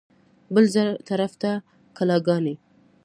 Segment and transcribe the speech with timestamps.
[0.53, 0.65] بل
[1.09, 1.51] طرف ته
[1.97, 2.55] کلاګانې.